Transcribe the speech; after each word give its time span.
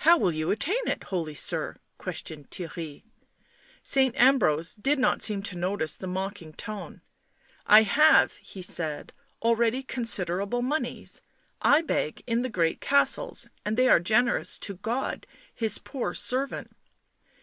"How 0.00 0.18
will 0.18 0.34
you 0.34 0.50
attain 0.50 0.86
it, 0.88 1.04
holy 1.04 1.32
sir?" 1.34 1.76
questioned 1.96 2.50
Theirry. 2.50 3.02
Saint 3.82 4.14
Ambrose 4.16 4.74
did 4.74 4.98
not 4.98 5.22
seem 5.22 5.42
to 5.44 5.56
notice 5.56 5.96
the 5.96 6.06
mocking 6.06 6.52
tone." 6.52 7.00
I 7.66 7.84
have," 7.84 8.34
he 8.36 8.60
said," 8.60 9.14
already 9.42 9.82
considerable 9.82 10.60
moneys. 10.60 11.22
I 11.62 11.80
beg 11.80 12.22
in 12.26 12.42
the 12.42 12.50
great 12.50 12.82
castles, 12.82 13.48
and 13.64 13.78
they 13.78 13.88
are 13.88 14.00
generous 14.00 14.58
to 14.58 14.74
God 14.76 15.26
His 15.54 15.78
poor 15.78 16.12
servant. 16.12 16.76